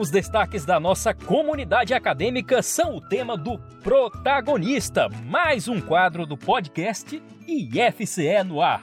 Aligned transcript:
Os 0.00 0.10
destaques 0.10 0.64
da 0.64 0.80
nossa 0.80 1.12
comunidade 1.12 1.92
acadêmica 1.92 2.62
são 2.62 2.96
o 2.96 3.02
tema 3.02 3.36
do 3.36 3.58
Protagonista, 3.82 5.10
mais 5.26 5.68
um 5.68 5.78
quadro 5.78 6.24
do 6.24 6.38
podcast 6.38 7.22
IFCE 7.46 8.42
no 8.42 8.62
ar. 8.62 8.82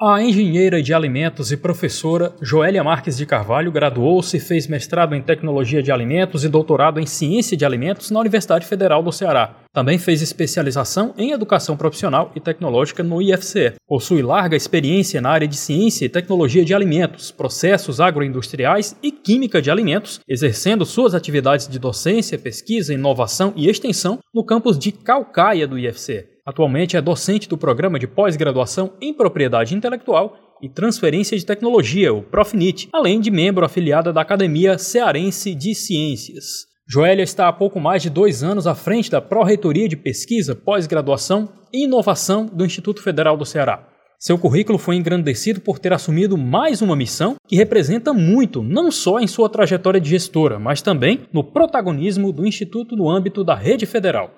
A 0.00 0.22
engenheira 0.22 0.80
de 0.80 0.94
alimentos 0.94 1.52
e 1.52 1.56
professora 1.58 2.32
Joélia 2.40 2.82
Marques 2.82 3.18
de 3.18 3.26
Carvalho 3.26 3.70
graduou-se 3.70 4.36
e 4.36 4.40
fez 4.40 4.66
mestrado 4.66 5.14
em 5.14 5.20
tecnologia 5.20 5.82
de 5.82 5.92
alimentos 5.92 6.42
e 6.42 6.48
doutorado 6.48 6.98
em 6.98 7.04
ciência 7.04 7.54
de 7.54 7.66
alimentos 7.66 8.10
na 8.10 8.20
Universidade 8.20 8.64
Federal 8.64 9.02
do 9.02 9.12
Ceará. 9.12 9.56
Também 9.78 9.96
fez 9.96 10.20
especialização 10.22 11.14
em 11.16 11.30
educação 11.30 11.76
profissional 11.76 12.32
e 12.34 12.40
tecnológica 12.40 13.00
no 13.04 13.22
IFCE. 13.22 13.74
Possui 13.86 14.22
larga 14.22 14.56
experiência 14.56 15.20
na 15.20 15.30
área 15.30 15.46
de 15.46 15.54
ciência 15.54 16.04
e 16.04 16.08
tecnologia 16.08 16.64
de 16.64 16.74
alimentos, 16.74 17.30
processos 17.30 18.00
agroindustriais 18.00 18.96
e 19.00 19.12
química 19.12 19.62
de 19.62 19.70
alimentos, 19.70 20.18
exercendo 20.26 20.84
suas 20.84 21.14
atividades 21.14 21.68
de 21.68 21.78
docência, 21.78 22.36
pesquisa, 22.36 22.92
inovação 22.92 23.52
e 23.54 23.68
extensão 23.68 24.18
no 24.34 24.44
campus 24.44 24.76
de 24.76 24.90
Calcaia 24.90 25.64
do 25.64 25.78
IFCE. 25.78 26.26
Atualmente 26.44 26.96
é 26.96 27.00
docente 27.00 27.48
do 27.48 27.56
programa 27.56 28.00
de 28.00 28.08
pós-graduação 28.08 28.94
em 29.00 29.14
propriedade 29.14 29.76
intelectual 29.76 30.56
e 30.60 30.68
transferência 30.68 31.38
de 31.38 31.46
tecnologia, 31.46 32.12
o 32.12 32.20
Profnit, 32.20 32.88
além 32.92 33.20
de 33.20 33.30
membro 33.30 33.64
afiliada 33.64 34.12
da 34.12 34.22
Academia 34.22 34.76
Cearense 34.76 35.54
de 35.54 35.72
Ciências. 35.72 36.67
Joélia 36.90 37.22
está 37.22 37.48
há 37.48 37.52
pouco 37.52 37.78
mais 37.78 38.00
de 38.00 38.08
dois 38.08 38.42
anos 38.42 38.66
à 38.66 38.74
frente 38.74 39.10
da 39.10 39.20
Pró-Reitoria 39.20 39.86
de 39.86 39.94
Pesquisa, 39.94 40.54
Pós-Graduação 40.54 41.46
e 41.70 41.84
Inovação 41.84 42.46
do 42.46 42.64
Instituto 42.64 43.02
Federal 43.02 43.36
do 43.36 43.44
Ceará. 43.44 43.86
Seu 44.18 44.38
currículo 44.38 44.78
foi 44.78 44.96
engrandecido 44.96 45.60
por 45.60 45.78
ter 45.78 45.92
assumido 45.92 46.38
mais 46.38 46.80
uma 46.80 46.96
missão 46.96 47.36
que 47.46 47.56
representa 47.56 48.14
muito, 48.14 48.62
não 48.62 48.90
só 48.90 49.20
em 49.20 49.26
sua 49.26 49.50
trajetória 49.50 50.00
de 50.00 50.08
gestora, 50.08 50.58
mas 50.58 50.80
também 50.80 51.28
no 51.30 51.44
protagonismo 51.44 52.32
do 52.32 52.46
Instituto 52.46 52.96
no 52.96 53.10
âmbito 53.10 53.44
da 53.44 53.54
rede 53.54 53.84
federal. 53.84 54.30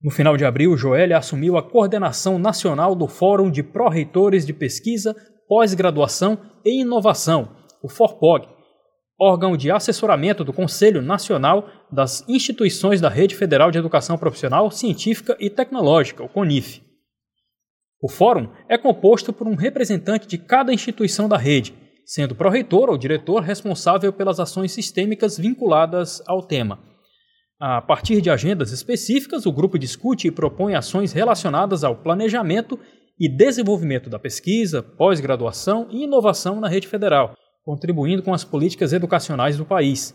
No 0.00 0.12
final 0.12 0.36
de 0.36 0.44
abril, 0.44 0.76
Joélia 0.76 1.18
assumiu 1.18 1.56
a 1.56 1.62
coordenação 1.62 2.38
nacional 2.38 2.94
do 2.94 3.08
Fórum 3.08 3.50
de 3.50 3.64
Pró-Reitores 3.64 4.46
de 4.46 4.52
Pesquisa, 4.52 5.16
Pós-Graduação 5.48 6.38
e 6.64 6.82
Inovação, 6.82 7.48
o 7.82 7.88
FORPOG, 7.88 8.53
órgão 9.18 9.56
de 9.56 9.70
assessoramento 9.70 10.44
do 10.44 10.52
Conselho 10.52 11.00
Nacional 11.00 11.68
das 11.90 12.28
Instituições 12.28 13.00
da 13.00 13.08
Rede 13.08 13.34
Federal 13.34 13.70
de 13.70 13.78
Educação 13.78 14.18
Profissional, 14.18 14.70
Científica 14.70 15.36
e 15.38 15.48
Tecnológica, 15.48 16.22
o 16.22 16.28
CONIF. 16.28 16.82
O 18.02 18.08
fórum 18.08 18.50
é 18.68 18.76
composto 18.76 19.32
por 19.32 19.46
um 19.46 19.54
representante 19.54 20.26
de 20.26 20.36
cada 20.36 20.72
instituição 20.72 21.28
da 21.28 21.38
rede, 21.38 21.74
sendo 22.04 22.34
pró-reitor 22.34 22.90
ou 22.90 22.98
diretor 22.98 23.40
responsável 23.40 24.12
pelas 24.12 24.38
ações 24.38 24.72
sistêmicas 24.72 25.38
vinculadas 25.38 26.22
ao 26.26 26.42
tema. 26.42 26.78
A 27.58 27.80
partir 27.80 28.20
de 28.20 28.28
agendas 28.28 28.72
específicas, 28.72 29.46
o 29.46 29.52
grupo 29.52 29.78
discute 29.78 30.28
e 30.28 30.30
propõe 30.30 30.74
ações 30.74 31.12
relacionadas 31.12 31.82
ao 31.82 31.96
planejamento 31.96 32.78
e 33.18 33.28
desenvolvimento 33.28 34.10
da 34.10 34.18
pesquisa, 34.18 34.82
pós-graduação 34.82 35.86
e 35.90 36.02
inovação 36.02 36.60
na 36.60 36.68
rede 36.68 36.88
federal, 36.88 37.34
contribuindo 37.64 38.22
com 38.22 38.34
as 38.34 38.44
políticas 38.44 38.92
educacionais 38.92 39.56
do 39.56 39.64
país. 39.64 40.14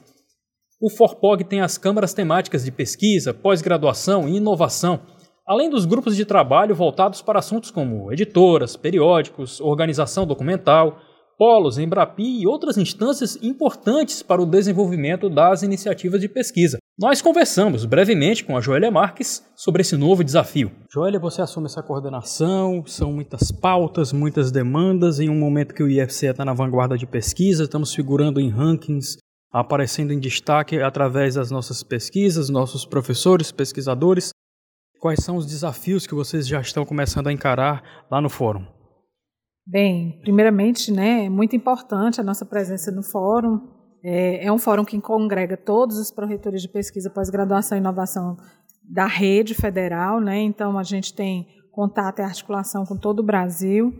O 0.81 0.89
Forpog 0.89 1.44
tem 1.44 1.61
as 1.61 1.78
câmaras 1.78 2.14
temáticas 2.14 2.64
de 2.64 2.72
pesquisa, 2.72 3.33
pós-graduação 3.33 4.30
e 4.30 4.38
inovação, 4.38 5.02
além 5.45 5.70
dos 5.70 5.83
grupos 5.83 6.16
de 6.16 6.23
trabalho 6.23 6.75
voltados 6.75 7.22
para 7.22 7.39
assuntos 7.39 7.72
como 7.72 8.14
editoras, 8.14 8.77
periódicos, 8.77 9.59
organização 9.59 10.26
documental, 10.26 10.99
polos, 11.38 11.77
Embrapi 11.77 12.42
e 12.42 12.48
outras 12.48 12.77
instâncias 12.77 13.38
importantes 13.42 14.21
para 14.21 14.42
o 14.42 14.45
desenvolvimento 14.45 15.30
das 15.30 15.64
iniciativas 15.64 16.21
de 16.21 16.30
pesquisa. 16.30 16.77
Nós 17.02 17.21
conversamos 17.21 17.86
brevemente 17.86 18.43
com 18.43 18.58
a 18.58 18.60
Joélia 18.60 18.92
Marques 18.92 19.42
sobre 19.55 19.83
esse 19.83 19.95
novo 19.95 20.21
desafio. 20.21 20.70
Joélia, 20.92 21.17
você 21.17 21.42
assume 21.42 21.67
essa 21.67 21.82
coordenação, 21.82 22.83
são 22.86 23.14
muitas 23.14 23.54
pautas, 23.54 24.11
muitas 24.11 24.52
demandas, 24.52 25.17
em 25.21 25.30
um 25.30 25.39
momento 25.39 25.73
que 25.73 25.82
o 25.82 25.88
IFCE 25.88 26.26
está 26.26 26.43
na 26.43 26.54
vanguarda 26.54 26.98
de 26.98 27.08
pesquisa, 27.08 27.64
estamos 27.64 27.95
figurando 27.95 28.42
em 28.42 28.49
rankings, 28.49 29.17
aparecendo 29.49 30.11
em 30.11 30.20
destaque 30.20 30.82
através 30.82 31.36
das 31.36 31.49
nossas 31.49 31.83
pesquisas, 31.83 32.49
nossos 32.49 32.86
professores, 32.86 33.49
pesquisadores. 33.49 34.32
Quais 34.99 35.23
são 35.23 35.38
os 35.38 35.45
desafios 35.45 36.05
que 36.05 36.14
vocês 36.14 36.45
já 36.45 36.59
estão 36.59 36.83
começando 36.83 37.27
a 37.27 37.32
encarar 37.32 37.82
lá 38.11 38.20
no 38.20 38.27
fórum? 38.27 38.67
Bem, 39.65 40.20
primeiramente, 40.21 40.92
né, 40.92 41.27
é 41.27 41.30
muito 41.30 41.55
importante 41.55 42.20
a 42.20 42.26
nossa 42.26 42.45
presença 42.45 42.92
no 42.92 43.04
fórum. 43.04 43.78
É, 44.04 44.45
é 44.45 44.52
um 44.52 44.58
fórum 44.58 44.86
que 44.86 44.99
congrega 45.02 45.58
todos 45.58 45.98
os 45.98 46.11
proretores 46.11 46.61
de 46.61 46.70
pesquisa, 46.70 47.10
pós-graduação 47.10 47.77
e 47.77 47.82
inovação 47.82 48.37
da 48.83 49.05
rede 49.05 49.54
federal, 49.54 50.20
né? 50.20 50.39
Então 50.39 50.77
a 50.77 50.83
gente 50.83 51.14
tem 51.14 51.48
contato 51.71 52.20
e 52.20 52.21
articulação 52.21 52.86
com 52.86 52.98
todo 52.98 53.20
o 53.20 53.23
Brasil 53.23 53.93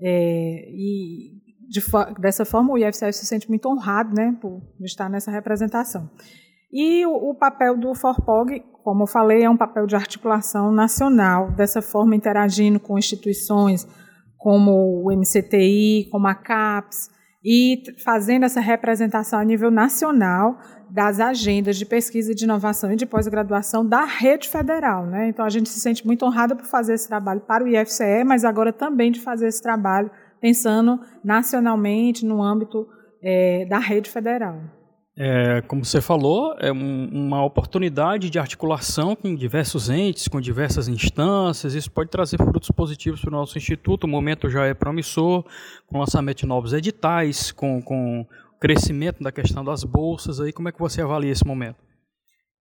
é, 0.00 0.68
e 0.70 1.36
de, 1.68 1.82
dessa 2.18 2.44
forma 2.44 2.72
o 2.72 2.78
IFCE 2.78 3.12
se 3.12 3.26
sente 3.26 3.48
muito 3.48 3.68
honrado, 3.68 4.14
né, 4.14 4.36
por 4.40 4.62
estar 4.80 5.08
nessa 5.08 5.30
representação. 5.30 6.08
E 6.72 7.04
o, 7.06 7.30
o 7.30 7.34
papel 7.34 7.76
do 7.76 7.94
Forpog, 7.94 8.60
como 8.84 9.02
eu 9.02 9.06
falei, 9.06 9.42
é 9.42 9.50
um 9.50 9.56
papel 9.56 9.86
de 9.86 9.96
articulação 9.96 10.70
nacional, 10.70 11.50
dessa 11.52 11.82
forma 11.82 12.14
interagindo 12.14 12.78
com 12.78 12.98
instituições 12.98 13.86
como 14.36 15.02
o 15.02 15.10
MCTI, 15.10 16.08
como 16.10 16.26
a 16.28 16.34
CAPES, 16.34 17.10
e 17.48 17.80
fazendo 17.98 18.42
essa 18.42 18.60
representação 18.60 19.38
a 19.38 19.44
nível 19.44 19.70
nacional 19.70 20.58
das 20.90 21.20
agendas 21.20 21.76
de 21.76 21.86
pesquisa, 21.86 22.34
de 22.34 22.42
inovação 22.42 22.92
e 22.92 22.96
de 22.96 23.06
pós-graduação 23.06 23.86
da 23.86 24.04
rede 24.04 24.48
federal. 24.48 25.06
Né? 25.06 25.28
Então, 25.28 25.44
a 25.44 25.48
gente 25.48 25.68
se 25.68 25.78
sente 25.78 26.04
muito 26.04 26.24
honrada 26.24 26.56
por 26.56 26.66
fazer 26.66 26.94
esse 26.94 27.06
trabalho 27.06 27.40
para 27.40 27.62
o 27.62 27.68
IFCE, 27.68 28.24
mas 28.24 28.44
agora 28.44 28.72
também 28.72 29.12
de 29.12 29.20
fazer 29.20 29.46
esse 29.46 29.62
trabalho 29.62 30.10
pensando 30.40 31.00
nacionalmente 31.22 32.26
no 32.26 32.42
âmbito 32.42 32.88
é, 33.22 33.64
da 33.66 33.78
rede 33.78 34.10
federal. 34.10 34.60
É, 35.18 35.62
como 35.62 35.82
você 35.82 36.02
falou, 36.02 36.54
é 36.58 36.70
um, 36.70 37.08
uma 37.10 37.42
oportunidade 37.42 38.28
de 38.28 38.38
articulação 38.38 39.16
com 39.16 39.34
diversos 39.34 39.88
entes, 39.88 40.28
com 40.28 40.38
diversas 40.42 40.88
instâncias. 40.88 41.72
Isso 41.72 41.90
pode 41.90 42.10
trazer 42.10 42.36
frutos 42.36 42.70
positivos 42.70 43.22
para 43.22 43.28
o 43.28 43.32
nosso 43.32 43.56
instituto. 43.56 44.04
O 44.04 44.08
momento 44.08 44.50
já 44.50 44.66
é 44.66 44.74
promissor, 44.74 45.42
com 45.86 45.98
lançamento 45.98 46.38
de 46.38 46.46
novos 46.46 46.74
editais, 46.74 47.50
com, 47.50 47.80
com 47.80 48.26
crescimento 48.60 49.22
da 49.22 49.32
questão 49.32 49.64
das 49.64 49.84
bolsas. 49.84 50.38
Aí, 50.38 50.52
como 50.52 50.68
é 50.68 50.72
que 50.72 50.78
você 50.78 51.00
avalia 51.00 51.32
esse 51.32 51.46
momento? 51.46 51.85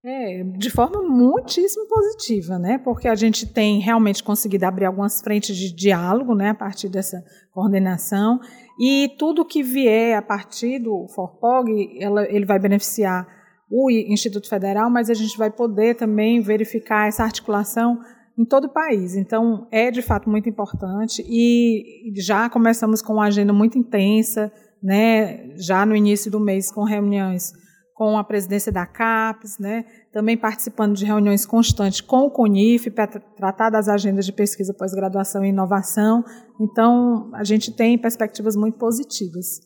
É, 0.07 0.43
de 0.43 0.69
forma 0.69 1.01
muitíssimo 1.01 1.87
positiva, 1.87 2.59
né? 2.59 2.77
Porque 2.77 3.07
a 3.07 3.15
gente 3.15 3.51
tem 3.51 3.79
realmente 3.79 4.23
conseguido 4.23 4.63
abrir 4.63 4.85
algumas 4.85 5.19
frentes 5.19 5.57
de 5.57 5.73
diálogo, 5.73 6.35
né, 6.35 6.49
a 6.49 6.53
partir 6.53 6.89
dessa 6.89 7.25
coordenação, 7.51 8.39
e 8.79 9.09
tudo 9.17 9.43
que 9.43 9.63
vier 9.63 10.15
a 10.15 10.21
partir 10.21 10.77
do 10.77 11.07
Forpog, 11.07 11.97
ela, 11.99 12.23
ele 12.31 12.45
vai 12.45 12.59
beneficiar 12.59 13.27
o 13.67 13.89
Instituto 13.89 14.47
Federal, 14.47 14.91
mas 14.91 15.09
a 15.09 15.15
gente 15.15 15.35
vai 15.39 15.49
poder 15.49 15.95
também 15.95 16.39
verificar 16.39 17.07
essa 17.07 17.23
articulação 17.23 17.99
em 18.37 18.45
todo 18.45 18.65
o 18.65 18.73
país. 18.73 19.15
Então, 19.15 19.67
é 19.71 19.89
de 19.89 20.03
fato 20.03 20.29
muito 20.29 20.47
importante 20.47 21.25
e 21.27 22.13
já 22.15 22.47
começamos 22.47 23.01
com 23.01 23.13
uma 23.13 23.25
agenda 23.25 23.51
muito 23.51 23.75
intensa, 23.75 24.51
né? 24.83 25.49
Já 25.55 25.83
no 25.83 25.95
início 25.95 26.29
do 26.29 26.39
mês 26.39 26.71
com 26.71 26.83
reuniões 26.83 27.64
com 27.95 28.17
a 28.17 28.23
presidência 28.25 28.73
da 28.73 28.85
CAPES, 28.85 29.57
né, 29.57 29.85
também 30.11 30.35
participando 30.35 30.93
de 30.93 31.05
reuniões 31.05 31.45
constantes 31.45 32.01
com 32.01 32.25
o 32.25 32.29
CONIF 32.29 32.91
para 32.91 33.07
tratar 33.07 33.69
das 33.69 33.87
agendas 33.87 34.25
de 34.25 34.33
pesquisa, 34.33 34.75
pós-graduação 34.77 35.45
e 35.45 35.47
inovação. 35.47 36.21
Então, 36.59 37.31
a 37.33 37.45
gente 37.45 37.73
tem 37.73 37.97
perspectivas 37.97 38.57
muito 38.57 38.77
positivas. 38.77 39.61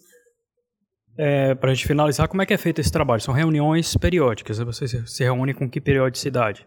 É, 1.17 1.55
para 1.55 1.71
a 1.71 1.73
gente 1.73 1.87
finalizar, 1.87 2.27
como 2.27 2.43
é 2.43 2.45
que 2.45 2.53
é 2.53 2.57
feito 2.57 2.79
esse 2.79 2.91
trabalho? 2.91 3.19
São 3.19 3.33
reuniões 3.33 3.97
periódicas, 3.97 4.59
você 4.59 4.87
se 4.87 5.23
reúne 5.23 5.55
com 5.55 5.67
que 5.67 5.81
periodicidade? 5.81 6.63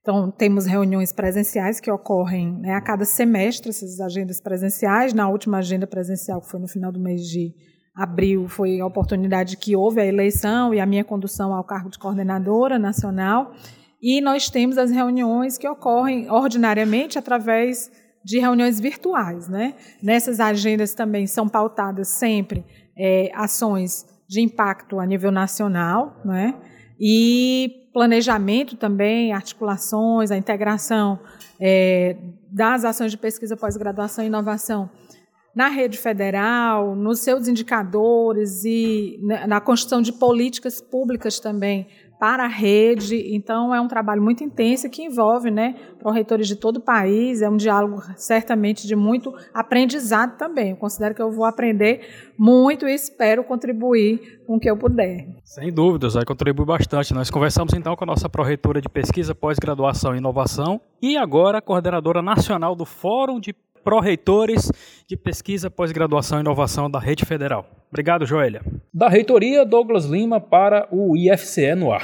Então, 0.00 0.30
temos 0.30 0.66
reuniões 0.66 1.12
presenciais 1.12 1.80
que 1.80 1.90
ocorrem 1.90 2.58
né, 2.60 2.74
a 2.74 2.80
cada 2.80 3.04
semestre, 3.04 3.70
essas 3.70 4.00
agendas 4.00 4.40
presenciais. 4.40 5.12
Na 5.12 5.28
última 5.28 5.58
agenda 5.58 5.86
presencial, 5.86 6.40
que 6.40 6.48
foi 6.48 6.60
no 6.60 6.68
final 6.68 6.92
do 6.92 7.00
mês 7.00 7.22
de 7.22 7.52
abril 7.94 8.48
foi 8.48 8.80
a 8.80 8.86
oportunidade 8.86 9.56
que 9.56 9.76
houve 9.76 10.00
a 10.00 10.06
eleição 10.06 10.72
e 10.72 10.80
a 10.80 10.86
minha 10.86 11.04
condução 11.04 11.52
ao 11.52 11.64
cargo 11.64 11.90
de 11.90 11.98
coordenadora 11.98 12.78
nacional. 12.78 13.52
E 14.00 14.20
nós 14.20 14.48
temos 14.48 14.78
as 14.78 14.90
reuniões 14.90 15.58
que 15.58 15.68
ocorrem 15.68 16.30
ordinariamente 16.30 17.18
através 17.18 17.90
de 18.24 18.38
reuniões 18.38 18.80
virtuais. 18.80 19.48
Né? 19.48 19.74
Nessas 20.02 20.40
agendas 20.40 20.94
também 20.94 21.26
são 21.26 21.48
pautadas 21.48 22.08
sempre 22.08 22.64
é, 22.96 23.30
ações 23.34 24.06
de 24.28 24.40
impacto 24.40 25.00
a 25.00 25.06
nível 25.06 25.30
nacional, 25.30 26.20
né? 26.24 26.54
e 26.98 27.88
planejamento 27.92 28.76
também, 28.76 29.32
articulações, 29.32 30.30
a 30.30 30.36
integração 30.36 31.18
é, 31.58 32.16
das 32.50 32.84
ações 32.84 33.10
de 33.10 33.18
pesquisa, 33.18 33.56
pós-graduação 33.56 34.22
e 34.22 34.28
inovação 34.28 34.88
na 35.54 35.68
rede 35.68 35.98
federal, 35.98 36.94
nos 36.94 37.20
seus 37.20 37.48
indicadores 37.48 38.64
e 38.64 39.18
na 39.48 39.60
construção 39.60 40.00
de 40.00 40.12
políticas 40.12 40.80
públicas 40.80 41.40
também 41.40 41.86
para 42.20 42.44
a 42.44 42.48
rede. 42.48 43.34
Então, 43.34 43.74
é 43.74 43.80
um 43.80 43.88
trabalho 43.88 44.22
muito 44.22 44.44
intenso 44.44 44.90
que 44.90 45.02
envolve 45.02 45.50
né, 45.50 45.74
pró-reitores 45.98 46.46
de 46.46 46.54
todo 46.54 46.76
o 46.76 46.80
país. 46.80 47.40
É 47.40 47.48
um 47.48 47.56
diálogo 47.56 48.02
certamente 48.14 48.86
de 48.86 48.94
muito 48.94 49.34
aprendizado 49.54 50.36
também. 50.36 50.70
Eu 50.70 50.76
considero 50.76 51.14
que 51.14 51.22
eu 51.22 51.32
vou 51.32 51.46
aprender 51.46 52.32
muito 52.38 52.86
e 52.86 52.94
espero 52.94 53.42
contribuir 53.42 54.42
com 54.46 54.56
o 54.56 54.60
que 54.60 54.70
eu 54.70 54.76
puder. 54.76 55.28
Sem 55.44 55.72
dúvidas, 55.72 56.12
vai 56.12 56.26
contribuir 56.26 56.66
bastante. 56.66 57.14
Nós 57.14 57.30
conversamos 57.30 57.72
então 57.72 57.96
com 57.96 58.04
a 58.04 58.06
nossa 58.06 58.28
pró-reitora 58.28 58.82
de 58.82 58.88
pesquisa, 58.88 59.34
pós-graduação 59.34 60.14
e 60.14 60.18
inovação 60.18 60.78
e 61.00 61.16
agora 61.16 61.62
coordenadora 61.62 62.20
nacional 62.20 62.76
do 62.76 62.84
Fórum 62.84 63.40
de 63.40 63.54
pró-reitores 63.82 64.70
de 65.06 65.16
pesquisa, 65.16 65.70
pós-graduação 65.70 66.38
e 66.38 66.40
inovação 66.40 66.90
da 66.90 66.98
Rede 66.98 67.24
Federal. 67.24 67.66
Obrigado, 67.90 68.24
Joélia. 68.24 68.62
Da 68.94 69.08
reitoria, 69.08 69.64
Douglas 69.64 70.04
Lima 70.04 70.40
para 70.40 70.86
o 70.92 71.16
IFCE 71.16 71.74
no 71.74 71.92
ar. 71.92 71.98